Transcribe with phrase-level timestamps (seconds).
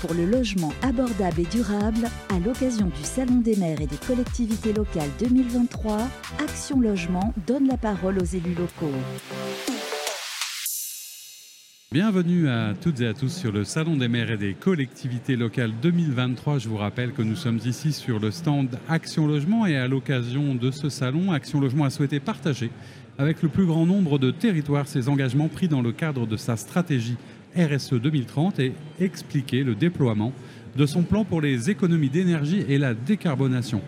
[0.00, 4.72] pour le logement abordable et durable à l'occasion du Salon des maires et des collectivités
[4.72, 5.98] locales 2023.
[6.42, 8.90] Action Logement donne la parole aux élus locaux.
[11.92, 15.72] Bienvenue à toutes et à tous sur le Salon des maires et des collectivités locales
[15.82, 16.58] 2023.
[16.58, 20.54] Je vous rappelle que nous sommes ici sur le stand Action Logement et à l'occasion
[20.54, 22.70] de ce salon, Action Logement a souhaité partager
[23.18, 26.56] avec le plus grand nombre de territoires ses engagements pris dans le cadre de sa
[26.56, 27.18] stratégie
[27.56, 30.32] RSE 2030 et expliquer le déploiement
[30.76, 33.82] de son plan pour les économies d'énergie et la décarbonation.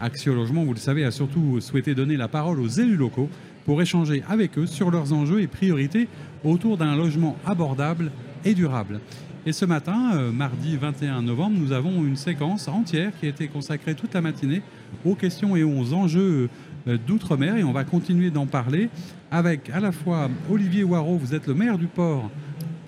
[0.00, 3.28] Action Logement, vous le savez, a surtout souhaité donner la parole aux élus locaux
[3.64, 6.08] pour échanger avec eux sur leurs enjeux et priorités
[6.44, 8.10] autour d'un logement abordable
[8.44, 9.00] et durable.
[9.46, 13.48] Et ce matin, euh, mardi 21 novembre, nous avons une séquence entière qui a été
[13.48, 14.60] consacrée toute la matinée
[15.04, 16.50] aux questions et aux enjeux
[16.86, 18.90] euh, d'outre-mer et on va continuer d'en parler
[19.30, 22.30] avec à la fois Olivier Waro, vous êtes le maire du port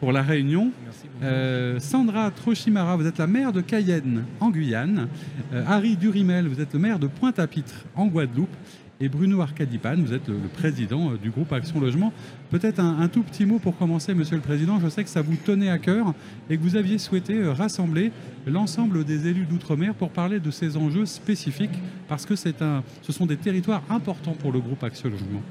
[0.03, 0.73] pour La Réunion,
[1.23, 5.07] euh, Sandra Trochimara, vous êtes la maire de Cayenne en Guyane,
[5.65, 8.51] Harry Durimel, vous êtes le maire de Pointe-à-Pitre en Guadeloupe
[9.01, 12.13] et Bruno Arcadipan, vous êtes le, président euh, du groupe Action Logement.
[12.51, 14.81] Peut-être un, tout petit mot pour commencer, Monsieur le Président.
[14.81, 16.15] Je sais que ça vous tenait à cœur
[16.51, 18.11] et que vous aviez souhaité euh, rassembler
[18.45, 23.27] l'ensemble des élus d'outre-mer pour parler de ces enjeux spécifiques, parce que un, ce sont
[23.27, 25.43] des territoires importants pour le groupe Action Logement.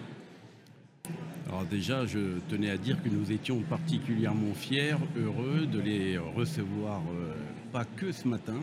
[1.62, 7.04] Alors déjà, je tenais à dire que nous étions particulièrement fiers, heureux de les recevoir,
[7.14, 7.36] euh,
[7.72, 8.56] pas que ce matin,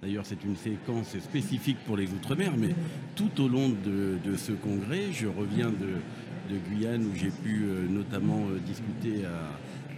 [0.00, 2.74] D'ailleurs, c'est une séquence spécifique pour les Outre-mer, mais
[3.16, 8.46] tout au long de, ce congrès, je reviens de, Guyane où j'ai pu euh, notamment
[8.48, 9.24] euh, discuter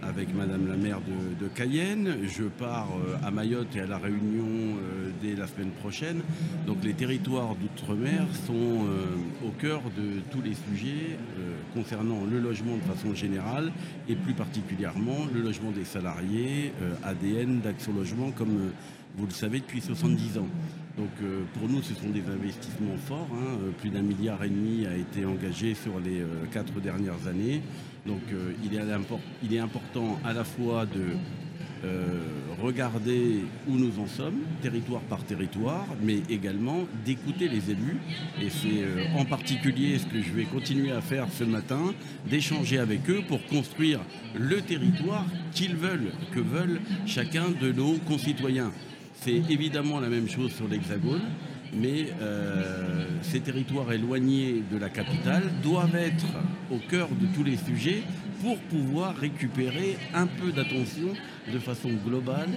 [0.01, 0.99] avec Madame la maire
[1.39, 2.17] de, Cayenne.
[2.23, 4.47] Je pars euh, à Mayotte et à La Réunion
[5.21, 6.21] dès la semaine prochaine.
[6.65, 8.85] Donc les territoires d'outre-mer sont
[9.45, 11.17] au cœur de tous les sujets
[11.73, 13.71] concernant le logement de façon générale
[14.09, 18.71] et plus particulièrement le logement des salariés, ADN d'Action Logement comme
[19.17, 20.47] vous le savez, depuis 70 ans.
[20.97, 23.27] Donc euh, pour nous, ce sont des investissements forts.
[23.33, 23.57] Hein.
[23.63, 27.61] Euh, plus d'un milliard et demi a été engagé sur les euh, quatre dernières années.
[28.05, 28.21] Donc
[28.63, 28.81] il est,
[29.43, 31.15] il, est important à la fois de
[32.61, 37.97] regarder où nous en sommes, territoire par territoire, mais également d'écouter les élus.
[38.41, 41.93] Et c'est en particulier ce que je vais continuer à faire ce matin,
[42.29, 43.99] d'échanger avec eux pour construire
[44.35, 48.71] le territoire qu'ils veulent, que veulent chacun de nos concitoyens.
[49.15, 51.21] C'est évidemment la même chose sur l'Hexagone,
[51.73, 56.25] mais euh, ces territoires éloignés de la capitale doivent être
[56.71, 58.03] au cœur de tous les sujets
[58.41, 61.13] pour pouvoir récupérer un peu d'attention
[61.51, 62.49] de façon globale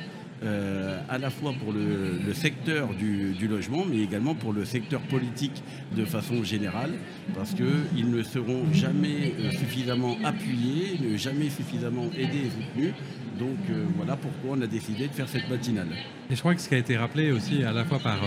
[0.43, 5.63] euh, à la fois pour le, secteur du, logement, mais également pour le secteur politique
[5.97, 6.93] de façon générale,
[7.35, 12.95] parce qu'ils ne seront jamais euh, suffisamment appuyés, jamais suffisamment aidés et soutenus
[13.37, 13.59] donc
[13.97, 15.89] voilà pourquoi on a décidé de faire cette matinale.
[16.31, 18.21] Et je crois que ce qui a été rappelé aussi à la fois par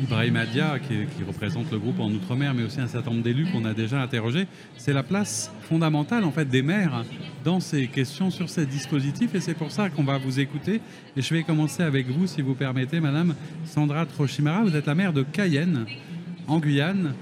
[0.00, 3.64] Ibrahim Adia, qui, représente le groupe en Outre-mer, mais aussi un certain nombre d'élus qu'on
[3.64, 4.46] a déjà interrogés,
[4.76, 7.04] c'est la place fondamentale en fait des maires
[7.44, 9.34] dans ces questions sur ces dispositifs.
[9.34, 10.80] Et c'est pour ça qu'on va vous écouter.
[11.16, 13.34] Et je vais commencer avec vous, si vous permettez, Madame
[13.64, 14.62] Sandra Trochimara.
[14.62, 15.86] Vous êtes la maire de Cayenne,
[16.48, 17.14] en Guyane.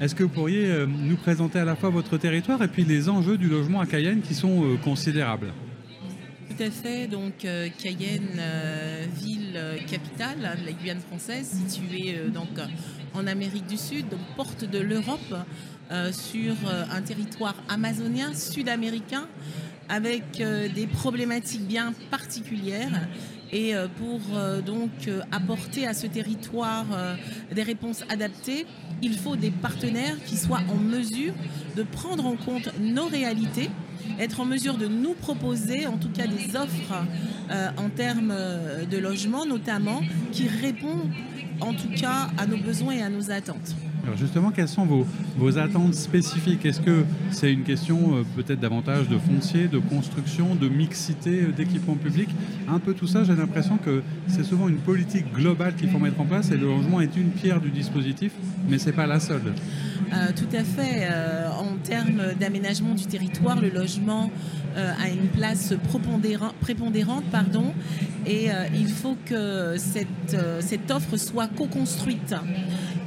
[0.00, 3.08] Est-ce que vous pourriez euh, nous présenter à la fois votre territoire et puis les
[3.08, 5.52] enjeux du logement à Cayenne qui sont considérables?
[6.56, 7.06] Tout à fait.
[7.06, 9.41] Donc euh, Cayenne, euh, ville euh,
[9.88, 12.48] capitale de la Guyane française, située donc
[13.14, 15.34] en Amérique du Sud, donc porte de l'Europe
[16.10, 16.54] sur
[16.90, 19.26] un territoire amazonien, sud-américain,
[19.88, 23.08] avec des problématiques bien particulières.
[23.54, 24.20] Et pour
[24.64, 24.90] donc
[25.30, 26.86] apporter à ce territoire
[27.54, 28.66] des réponses adaptées,
[29.02, 31.34] il faut des partenaires qui soient en mesure
[31.76, 33.68] de prendre en compte nos réalités
[34.18, 36.94] être en mesure de nous proposer en tout cas des offres
[37.50, 40.00] euh, en termes euh, de logement notamment
[40.32, 41.10] qui répondent
[41.60, 43.74] en tout cas à nos besoins et à nos attentes.
[44.04, 44.84] Alors justement, quelles sont
[45.36, 46.64] vos, attentes spécifiques?
[46.64, 51.94] Est-ce que c'est une question euh, peut-être davantage de foncier, de construction, de mixité d'équipements
[51.94, 52.30] publics
[52.68, 56.20] Un peu tout ça, j'ai l'impression que c'est souvent une politique globale qu'il faut mettre
[56.20, 58.32] en place et le logement est une pierre du dispositif,
[58.68, 59.52] mais ce n'est pas la seule.
[60.12, 61.08] Euh, tout à fait.
[61.10, 65.74] Euh, en termes d'aménagement du territoire, le logement euh, a une place
[66.60, 67.72] prépondérante, pardon,
[68.26, 72.34] et il faut que cette, cette offre soit co-construite.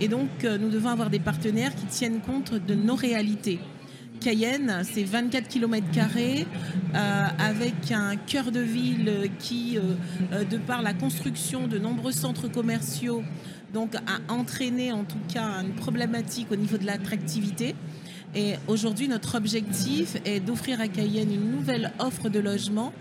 [0.01, 3.59] Et donc, nous devons avoir des partenaires qui tiennent compte de nos réalités.
[4.19, 5.85] Cayenne, c'est 24 km
[6.94, 9.77] avec un cœur de ville qui,
[10.31, 13.23] de par la construction de nombreux centres commerciaux,
[13.73, 17.75] donc a entraîné en tout cas une problématique au niveau de l'attractivité.
[18.35, 22.91] Et aujourd'hui, notre objectif est d'offrir à Cayenne une nouvelle offre de logement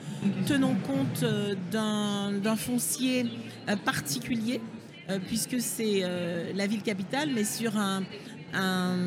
[0.47, 3.27] tenant compte euh, d'un foncier
[3.69, 4.61] euh, particulier,
[5.11, 6.03] euh, puisque c'est
[6.55, 8.05] la ville capitale, mais sur un,
[8.53, 9.03] un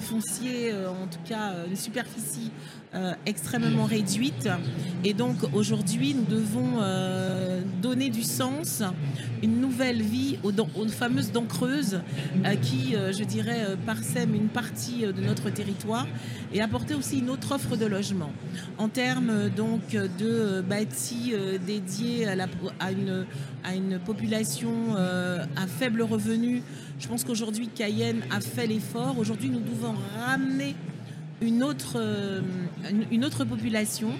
[0.00, 2.50] foncier, en tout cas une superficie
[2.96, 4.48] euh, extrêmement réduite.
[5.04, 8.82] Et donc aujourd'hui, nous devons euh, donner du sens,
[9.42, 10.52] une nouvelle vie aux,
[10.88, 12.00] fameuses dents creuses
[12.44, 16.06] euh, qui, je dirais, parsèment une partie de notre territoire
[16.54, 18.32] et apporter aussi une autre offre de logement.
[18.78, 20.64] En termes donc de
[22.78, 23.26] à, une,
[23.64, 26.62] à une population à faible revenu,
[26.98, 29.18] je pense qu'aujourd'hui Cayenne a fait l'effort.
[29.18, 30.74] Aujourd'hui, nous devons ramener
[31.42, 32.40] une autre, euh,
[33.10, 34.10] une autre population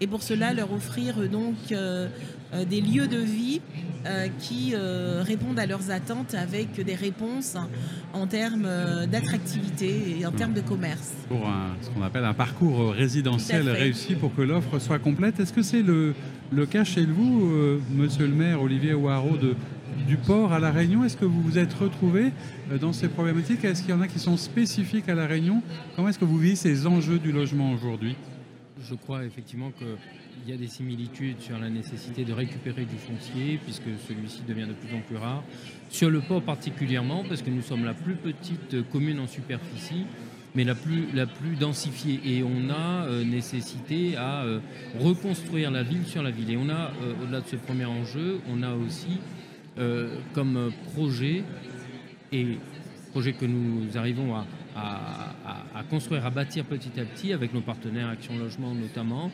[0.00, 2.08] et pour cela leur offrir euh, donc euh,
[2.68, 3.60] des lieux de vie
[4.40, 4.74] qui
[5.20, 7.56] répondent à leurs attentes avec des réponses
[8.12, 8.68] en termes
[9.10, 11.12] d'attractivité et en termes de commerce.
[11.28, 11.48] Pour
[11.80, 15.40] ce qu'on appelle un parcours résidentiel réussi pour que l'offre soit complète.
[15.40, 16.14] Est-ce que c'est le,
[16.50, 17.48] le cas chez vous,
[17.90, 19.54] monsieur le maire Olivier Ouaro, de,
[20.06, 21.04] du port à La Réunion.
[21.04, 22.32] Est-ce que vous vous êtes retrouvé
[22.70, 23.64] euh, dans ces problématiques?
[23.64, 25.62] Est-ce qu'il y en a qui sont spécifiques à La Réunion?
[25.94, 28.16] Comment est-ce que vous vivez ces enjeux du logement aujourd'hui?
[28.88, 33.60] Je crois effectivement qu'il y a des similitudes sur la nécessité de récupérer du foncier,
[33.62, 35.44] puisque celui-ci devient de plus en plus rare.
[35.88, 40.04] Sur le port particulièrement, parce que nous sommes la plus petite commune en superficie,
[40.54, 42.20] mais la plus, la plus densifiée.
[42.24, 44.58] Et on a euh, nécessité à euh,
[44.98, 46.50] reconstruire la ville sur la ville.
[46.50, 46.90] Et on a,
[47.22, 49.20] au-delà de ce premier enjeu, on a aussi
[49.78, 51.44] euh, comme projet
[52.30, 52.58] et
[53.12, 54.44] projet que nous arrivons à,
[55.90, 59.30] construire, à bâtir petit à petit avec nos partenaires Action Logement notamment,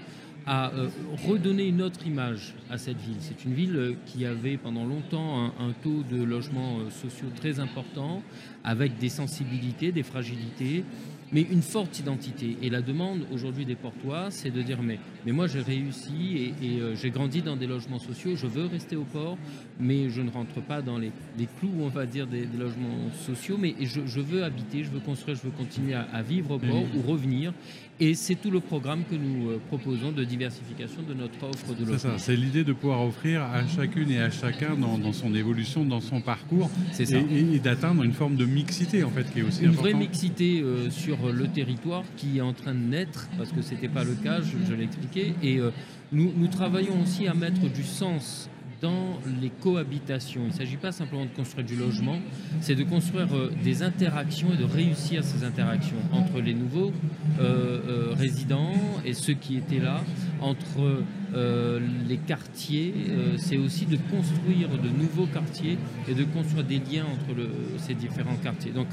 [0.47, 0.89] à euh,
[1.27, 3.19] redonner une autre image à cette ville.
[3.21, 8.23] C'est une ville qui avait pendant longtemps un, taux de logements euh, sociaux très important,
[8.65, 10.85] avec des sensibilités, des fragilités,
[11.33, 12.57] mais une forte identité.
[12.63, 16.81] Et la demande aujourd'hui des Portois, c'est de dire mais, mais moi j'ai réussi et,
[16.81, 19.37] euh, j'ai grandi dans des logements sociaux, je veux rester au port,
[19.79, 21.13] mais je ne rentre pas dans les,
[21.59, 25.43] clous, on va dire, des, logements sociaux, mais je, veux habiter, je veux construire, je
[25.43, 27.53] veux continuer à, vivre au port ou revenir.
[28.01, 31.85] Et c'est tout le programme que nous euh, proposons de diversification de notre offre de
[31.85, 32.17] logement.
[32.17, 36.21] C'est l'idée de pouvoir offrir à chacune et à chacun dans, son évolution, dans son
[36.21, 39.95] parcours, et, et, d'atteindre une forme de mixité en fait qui est aussi une vraie
[39.95, 44.05] mixité euh, sur le territoire qui est en train de naître parce que c'était pas
[44.05, 45.35] le cas, je, l'ai expliqué.
[45.43, 45.71] Et euh,
[46.13, 48.49] nous, nous travaillons aussi à mettre du sens
[48.81, 50.43] dans les cohabitations.
[50.45, 52.19] Il ne s'agit pas simplement de construire du logement,
[52.61, 56.93] c'est de construire euh, des interactions et de réussir ces interactions entre les nouveaux
[57.41, 58.73] euh, euh, résidents
[59.05, 60.03] et ceux qui étaient là,
[60.41, 61.03] entre
[61.35, 62.95] les quartiers.
[63.37, 65.79] c'est aussi de construire de nouveaux quartiers
[66.09, 67.37] et de construire des liens entre
[67.79, 68.73] ces différents quartiers.
[68.73, 68.89] Donc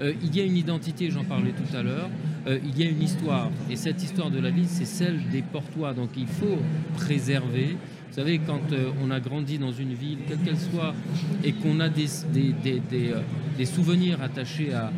[0.00, 2.08] il y a une identité, j'en parlais tout à l'heure,
[2.46, 3.50] il y a une histoire.
[3.70, 5.92] Et cette histoire de la ville, c'est celle des portois.
[5.92, 6.58] Donc il faut
[6.94, 7.76] préserver
[8.14, 10.94] vous savez, quand euh, on a grandi dans une ville, quelle qu'elle soit,
[11.42, 13.10] et qu'on a euh,
[13.58, 14.92] des, souvenirs attachés à,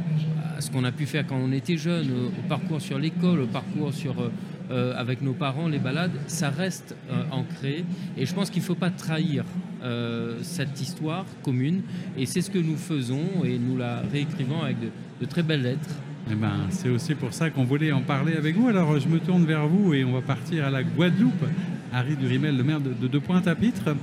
[0.61, 3.95] ce qu'on a pu faire quand on était jeune, au, parcours sur l'école, au parcours
[3.95, 4.17] sur,
[4.71, 6.95] euh, avec nos parents, les balades, ça reste
[7.31, 7.85] ancré.
[8.17, 9.45] Et je pense qu'il ne faut pas trahir
[10.43, 11.83] cette histoire commune.
[12.17, 15.95] Et c'est ce que nous faisons, et nous la réécrivons avec de, très belles lettres.
[16.31, 18.69] Eh ben, c'est aussi pour ça qu'on voulait en parler avec vous.
[18.69, 21.45] Alors je me tourne vers vous et on va partir à la Guadeloupe
[21.93, 23.97] Harry Durimel, le maire de, de, Pointe-à-Pitre.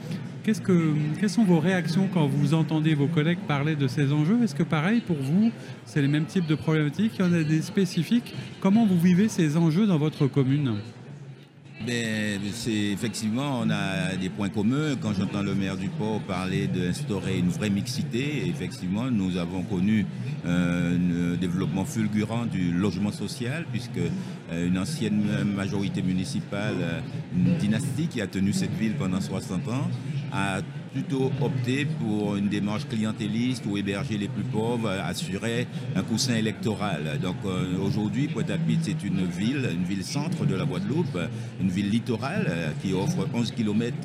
[0.44, 4.44] Que, quelles sont vos réactions quand vous entendez vos collègues parler de ces enjeux?
[4.44, 5.52] Est-ce que pareil pour vous,
[5.85, 7.14] c'est les mêmes types de problématiques?
[7.18, 8.35] Il y en a des spécifiques.
[8.59, 10.76] Comment vous vivez ces enjeux dans votre commune?
[11.88, 14.95] Ben, effectivement, on a des points communs.
[15.02, 20.06] Quand j'entends le maire du port parler d'instaurer une vraie mixité, effectivement, nous avons connu
[20.45, 25.23] un développement fulgurant du logement social, puisque euh, une ancienne
[25.56, 27.04] majorité municipale,
[27.35, 29.90] une dynastie qui a tenu cette ville pendant 60 ans,
[30.33, 30.61] a
[30.92, 37.19] plutôt opté pour une démarche clientéliste où héberger les plus pauvres assurait un coussin électoral.
[37.21, 41.18] Donc euh, aujourd'hui, Pointe-à-Pitre, c'est une ville, une ville centre de la Guadeloupe,
[41.61, 43.97] une ville littorale euh, qui offre 11 km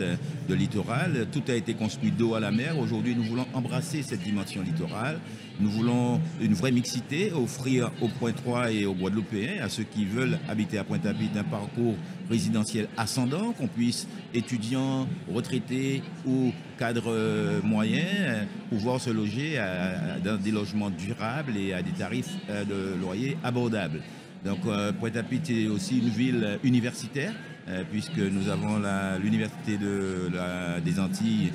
[0.48, 1.26] de littoral.
[1.30, 2.78] Tout a été construit d'eau à la mer.
[2.78, 5.18] Aujourd'hui, nous voulons embrasser cette dimension littorale.
[5.60, 10.04] Nous voulons une vraie mixité, offrir aux Point 3 et aux Guadeloupéens, à ceux qui
[10.04, 11.96] veulent habiter à Pointe-à-Pitre, un parcours
[12.30, 19.58] résidentiel ascendant, qu'on puisse, étudiants, retraités ou cadres euh, moyens, pouvoir se loger
[20.24, 24.02] dans des logements durables et à des tarifs euh, de loyer abordables.
[24.44, 27.32] Donc euh, Pointe-à-Pitre est aussi une ville universitaire
[27.90, 28.80] puisque nous avons
[29.22, 30.30] l'Université de
[30.84, 31.52] des Antilles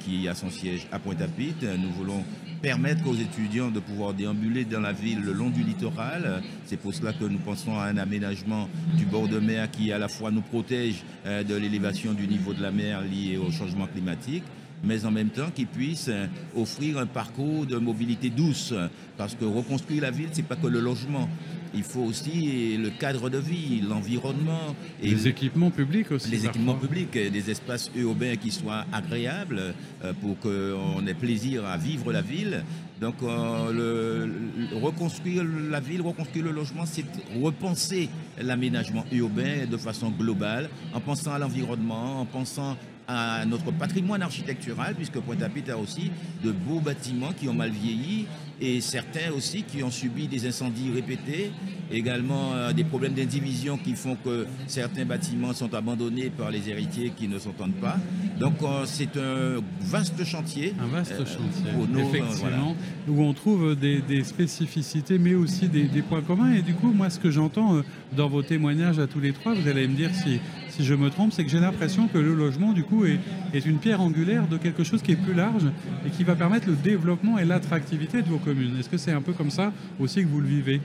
[0.00, 1.66] qui a son siège à Pointe-à-Pitre.
[1.78, 2.24] Nous voulons
[2.62, 6.42] permettre aux étudiants de pouvoir déambuler dans la ville le long du littoral.
[6.64, 9.98] C'est pour cela que nous pensons à un aménagement du bord de mer qui à
[9.98, 14.44] la fois nous protège de l'élévation du niveau de la mer liée au changement climatique
[14.84, 18.74] mais en même temps qui puisse euh, offrir un parcours de mobilité douce.
[19.16, 21.28] Parce que reconstruire la ville, c'est pas que le logement.
[21.74, 24.76] Il faut aussi le cadre de vie, l'environnement.
[25.02, 26.30] Et les équipements publics aussi.
[26.30, 31.76] Les équipements publics, des espaces urbains qui soient agréables euh, pour qu'on ait plaisir à
[31.76, 32.64] vivre la ville.
[33.00, 37.04] Donc euh, le, reconstruire la ville, reconstruire le logement, c'est
[37.42, 38.08] repenser
[38.40, 42.76] l'aménagement urbain de façon globale, en pensant à l'environnement, en pensant
[43.06, 46.10] à notre patrimoine architectural, puisque Pointe-à-Pitre a aussi
[46.42, 48.26] de beaux bâtiments qui ont mal vieilli
[48.64, 51.50] et certains aussi qui ont subi des incendies répétés,
[51.92, 57.12] également euh, des problèmes d'indivision qui font que certains bâtiments sont abandonnés par les héritiers
[57.14, 57.98] qui ne s'entendent pas.
[58.40, 60.74] Donc euh, c'est un vaste chantier.
[60.80, 62.74] Un vaste euh, chantier, pour effectivement,
[63.06, 66.54] où on trouve des, spécificités mais aussi des, des, points communs.
[66.54, 67.82] Et du coup, moi, ce que j'entends
[68.16, 70.40] dans vos témoignages à tous les trois, vous allez me dire si
[70.76, 73.20] si je me trompe, c'est que j'ai l'impression que le logement, du coup, est,
[73.64, 75.66] une pierre angulaire de quelque chose qui est plus large
[76.04, 78.53] et qui va permettre le développement et l'attractivité de vos communes.
[78.78, 80.80] Est-ce que c'est un peu comme ça aussi que vous le vivez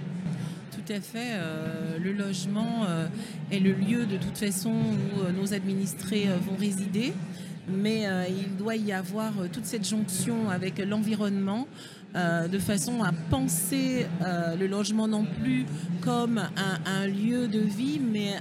[0.89, 1.33] tout à fait.
[1.33, 3.07] Euh, le logement euh,
[3.51, 7.13] est le lieu de toute façon où euh, nos administrés vont résider,
[7.67, 11.67] mais il doit y avoir toute cette jonction avec l'environnement
[12.15, 14.07] de façon à penser
[14.59, 15.65] le logement non plus
[16.01, 16.41] comme
[16.87, 18.37] un, lieu de vie, mais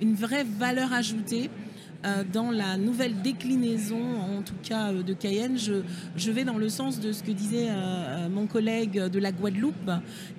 [0.00, 1.50] une vraie valeur ajoutée.
[2.04, 7.00] Euh, dans la nouvelle déclinaison, en tout cas de Cayenne, je, vais dans le sens
[7.00, 7.68] de ce que disait
[8.30, 9.90] mon collègue de la Guadeloupe.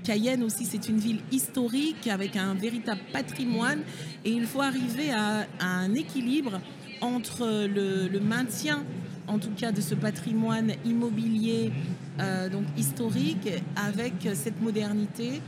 [0.04, 3.80] Cayenne aussi, c'est une ville historique avec un véritable patrimoine
[4.24, 6.62] et il faut arriver à, un équilibre
[7.02, 8.84] entre le maintien
[9.28, 11.72] en tout cas de ce patrimoine immobilier
[12.20, 15.42] euh, donc historique avec cette modernité,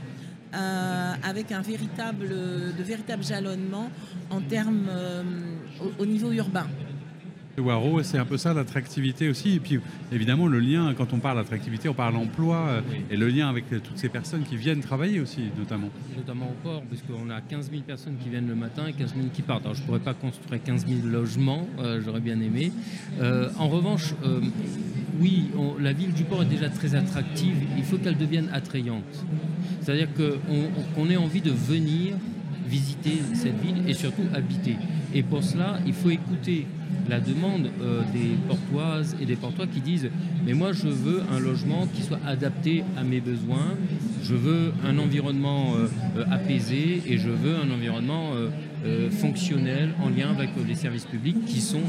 [0.54, 3.90] euh, avec un véritable, de véritables jalonnements
[4.30, 5.22] en termes euh,
[5.98, 6.66] au, niveau urbain.
[7.58, 9.56] Waro, c'est un peu ça l'attractivité aussi.
[9.56, 9.80] Et puis
[10.12, 13.68] évidemment, le lien, quand on parle d'attractivité, on parle emploi euh, et le lien avec
[13.68, 15.90] toutes ces personnes qui viennent travailler aussi, notamment.
[16.16, 19.28] Notamment au port, puisqu'on a 15 000 personnes qui viennent le matin et 15 000
[19.32, 19.64] qui partent.
[19.64, 22.72] Alors je ne pourrais pas construire 15 000 logements, euh, j'aurais bien aimé.
[23.20, 24.14] Euh, en revanche,
[25.20, 29.24] oui, la ville du port est déjà très attractive, il faut qu'elle devienne attrayante.
[29.82, 32.16] C'est-à-dire qu'on ait envie de venir
[32.70, 34.76] visiter cette ville et surtout habiter.
[35.14, 36.66] Et pour cela, il faut écouter
[37.08, 40.10] la demande euh, des portoises et des portois qui disent
[40.46, 43.74] mais moi je veux un logement qui soit adapté à mes besoins,
[44.22, 48.30] je veux un environnement euh, euh, apaisé et je veux un environnement
[49.20, 51.82] fonctionnel en lien avec les services publics qui sont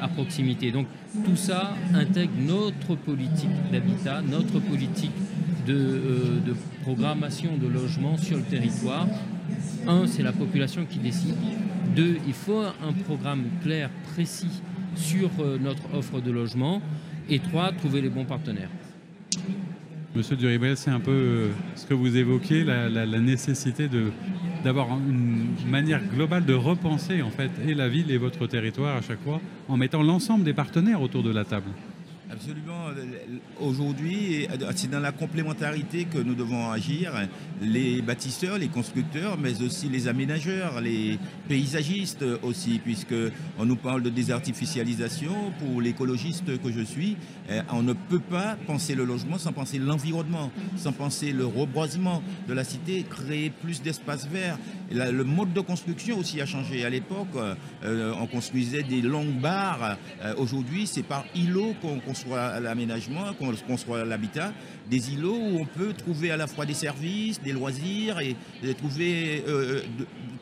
[0.00, 0.72] à proximité.
[0.72, 0.88] Donc
[1.24, 5.12] tout ça intègre notre politique d'habitat, notre politique
[5.68, 6.00] de,
[6.44, 9.06] de programmation de logement sur le territoire.
[9.86, 11.34] Un, c'est la population qui décide.
[11.94, 14.62] Deux, il faut un programme clair, précis
[14.96, 16.82] sur euh, notre offre de logement.
[17.28, 18.70] Et trois, trouver les bons partenaires.
[20.14, 23.88] Monsieur Duribel, c'est un peu euh, ce que vous évoquez, la, nécessité
[24.64, 29.02] d'avoir une manière globale de repenser en fait et la ville et votre territoire à
[29.02, 31.68] chaque fois en mettant l'ensemble des partenaires autour de la table.
[32.36, 32.88] Absolument.
[33.60, 37.12] Aujourd'hui, c'est dans la complémentarité que nous devons agir.
[37.62, 43.14] Les bâtisseurs, les constructeurs, mais aussi les aménageurs, les paysagistes aussi, puisque
[43.58, 45.32] on nous parle de désartificialisation.
[45.58, 47.16] Pour l'écologiste que je suis,
[47.48, 52.22] eh, on ne peut pas penser le logement sans penser l'environnement, sans penser le reboisement
[52.48, 54.58] de la cité, créer plus d'espaces verts.
[54.90, 56.84] Le mode de construction aussi a changé.
[56.84, 57.28] À l'époque,
[57.84, 59.96] euh, on construisait des longues barres.
[60.22, 64.52] Euh, aujourd'hui, c'est par îlots qu'on construit l'aménagement, qu'on construit l'habitat.
[64.88, 68.36] Des îlots où on peut trouver à la fois des services, des loisirs et,
[68.74, 69.82] trouver, euh,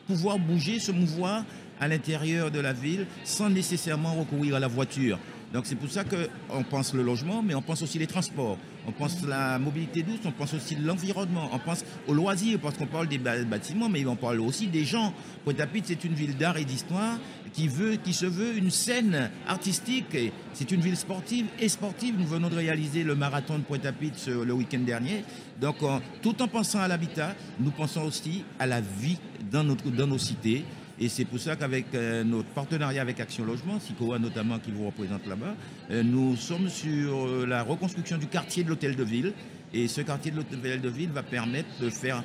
[0.07, 1.43] pouvoir bouger, se mouvoir
[1.79, 5.19] à l'intérieur de la ville sans nécessairement recourir à la voiture.
[5.55, 8.91] Donc c'est pour ça qu'on pense le logement, mais on pense aussi les transports, on
[8.91, 13.07] pense la mobilité douce, on pense aussi l'environnement, on pense aux loisirs, parce qu'on parle
[13.07, 15.13] des bâtiments, mais on parle aussi des gens.
[15.45, 17.17] Pointe-à-Pitre, c'est une ville d'art et d'histoire
[17.53, 20.17] qui, veut, qui se veut une scène artistique.
[20.51, 22.15] C'est une ville sportive et sportive.
[22.19, 25.23] Nous venons de réaliser le marathon de Pointe-à-Pitre le week-end dernier.
[25.61, 25.77] Donc
[26.21, 29.17] tout en pensant à l'habitat, nous pensons aussi à la vie
[29.49, 30.65] dans, dans nos cités.
[30.99, 34.85] Et c'est pour ça qu'avec euh, notre partenariat avec Action Logement, SICOA notamment qui vous
[34.85, 35.55] représente là-bas,
[35.91, 39.33] euh, nous sommes sur euh, la reconstruction du quartier de l'hôtel de ville.
[39.73, 42.23] Et ce quartier de l'hôtel de ville va permettre de faire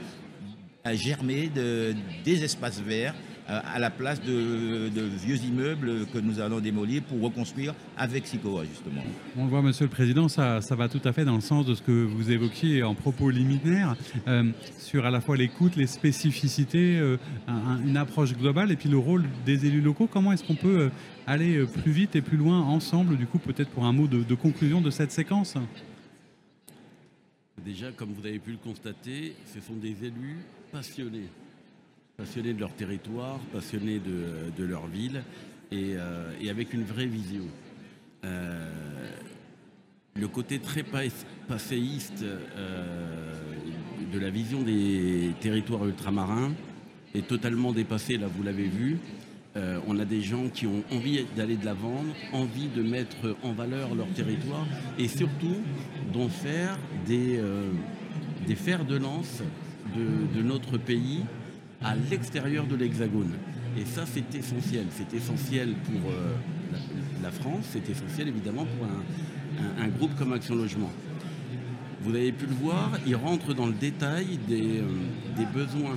[0.93, 1.51] germer
[2.25, 3.15] des espaces verts
[3.51, 4.91] à la place de,
[5.25, 9.03] vieux immeubles que nous allons démolir pour reconstruire avec SICOA, justement.
[9.37, 11.67] On le voit, Monsieur le Président, ça, ça va tout à fait dans le sens
[11.67, 13.97] de ce que vous évoquiez en propos liminaires
[14.29, 14.45] euh,
[14.79, 17.17] sur à la fois l'écoute, les spécificités, euh,
[17.85, 20.09] une approche globale et puis le rôle des élus locaux.
[20.11, 20.91] Comment est-ce qu'on peut euh,
[21.27, 24.35] aller plus vite et plus loin ensemble, du coup, peut-être pour un mot de, de
[24.35, 25.57] conclusion de cette séquence?
[27.65, 30.39] Déjà, comme vous avez pu le constater, ce sont des élus
[30.73, 31.29] passionnés
[32.21, 35.23] passionnés de leur territoire, passionnés de, leur ville
[35.73, 35.97] et,
[36.51, 37.47] avec une vraie vision.
[38.23, 38.69] le
[40.29, 40.85] côté très
[41.49, 42.23] passéiste
[44.13, 46.53] de la vision des territoires ultramarins
[47.15, 48.99] est totalement dépassé, là vous l'avez vu.
[49.57, 53.53] Euh, on a des gens qui ont envie d'aller de l'avant, envie de mettre en
[53.53, 54.65] valeur leur territoire
[54.97, 55.57] et surtout
[56.13, 56.79] d'en faire
[57.11, 57.71] euh,
[58.47, 59.43] des fers de lance
[59.97, 61.25] de, notre pays
[61.83, 63.33] à l'extérieur de l'Hexagone.
[63.79, 64.87] Et ça, c'est essentiel.
[64.91, 66.35] C'est essentiel pour euh,
[67.23, 68.87] la, France, c'est essentiel évidemment pour
[69.79, 70.91] un groupe comme Action Logement.
[72.03, 75.97] Vous avez pu le voir, ils rentrent dans le détail des, euh, besoins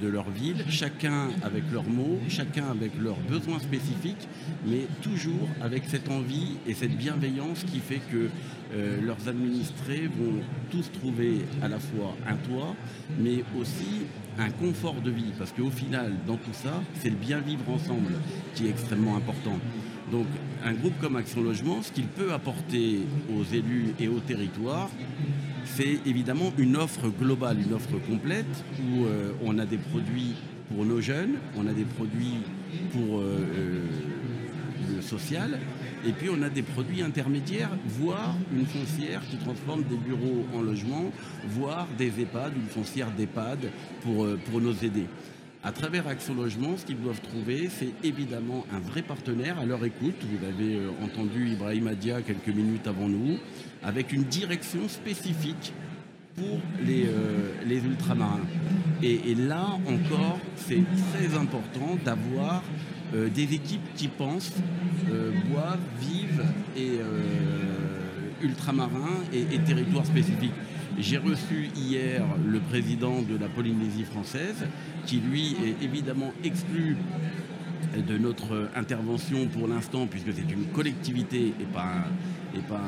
[0.00, 4.28] de leur ville, chacun avec leurs mots, chacun avec leurs besoins spécifiques,
[4.66, 8.28] mais toujours avec cette envie et cette bienveillance qui fait que
[8.72, 10.40] euh, leurs administrés vont
[10.70, 12.74] tous trouver à la fois un toit,
[13.18, 14.06] mais aussi
[14.38, 18.14] un confort de vie, parce qu'au final, dans tout ça, c'est le bien vivre ensemble
[18.54, 19.58] qui est extrêmement important.
[20.10, 20.26] Donc
[20.64, 23.00] un groupe comme Action Logement, ce qu'il peut apporter
[23.36, 24.90] aux élus et aux territoires,
[25.76, 30.34] c'est évidemment une offre globale, une offre complète, où euh, on a des produits
[30.68, 32.42] pour nos jeunes, on a des produits
[32.92, 33.86] pour euh, euh,
[34.96, 35.58] le social,
[36.06, 40.62] et puis on a des produits intermédiaires, voire une foncière qui transforme des bureaux en
[40.62, 41.12] logements,
[41.48, 43.70] voire des EHPAD, une foncière d'EHPAD
[44.02, 45.06] pour, pour nos aider.
[45.62, 49.84] À travers Action Logement, ce qu'ils doivent trouver, c'est évidemment un vrai partenaire à leur
[49.84, 50.14] écoute.
[50.22, 53.36] Vous avez euh, entendu Ibrahim Adia quelques minutes avant nous,
[53.82, 55.74] avec une direction spécifique
[56.34, 58.40] pour les, euh, ultramarins.
[59.02, 62.62] Et, là encore, c'est très important d'avoir
[63.14, 64.54] euh, des équipes qui pensent,
[65.50, 67.00] boivent, vivent et
[68.42, 70.52] ultramarins et territoires spécifiques.
[71.00, 74.66] J'ai reçu hier le président de la Polynésie française,
[75.06, 76.94] qui lui est évidemment exclu
[77.96, 82.82] de notre intervention pour l'instant, puisque c'est une collectivité et pas un, et pas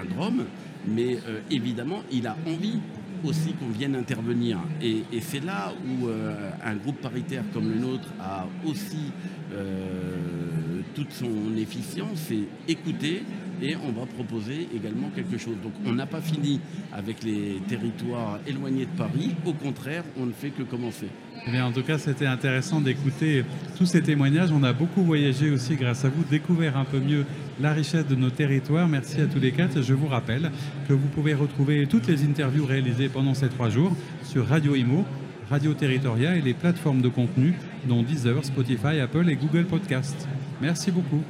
[0.00, 0.44] un, drôme,
[0.86, 2.78] mais euh, évidemment, il a envie
[3.24, 4.58] aussi qu'on vienne intervenir.
[4.80, 9.10] Et, c'est là où euh, un groupe paritaire comme le nôtre a aussi
[9.52, 13.24] euh, toute son efficience, c'est écouter,
[13.62, 15.56] et on va proposer également quelque chose.
[15.62, 16.60] Donc on n'a pas fini
[16.92, 21.08] avec les territoires éloignés de Paris, au contraire, on ne fait que commencer.
[21.52, 23.44] Eh en tout cas, c'était intéressant d'écouter
[23.76, 24.50] tous ces témoignages.
[24.50, 27.24] On a beaucoup voyagé aussi grâce à vous, découvert un peu mieux
[27.60, 28.88] la richesse de nos territoires.
[28.88, 29.82] Merci à tous les quatre.
[29.82, 30.50] Je vous rappelle
[30.88, 33.92] que vous pouvez retrouver toutes les interviews réalisées pendant ces trois jours
[34.24, 35.04] sur Radio Imo,
[35.48, 37.54] Radio Territoria et les plateformes de contenu,
[37.86, 40.26] dont Deezer, Spotify, Apple et Google Podcast.
[40.60, 41.22] Merci beaucoup.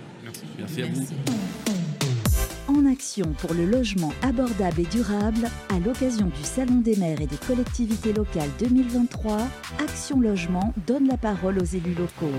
[0.59, 1.07] Merci, à vous
[2.97, 7.37] action pour le logement abordable et durable à l'occasion du Salon des maires et des
[7.37, 9.37] collectivités locales 2023,
[9.81, 12.33] Action Logement donne la parole aux élus locaux.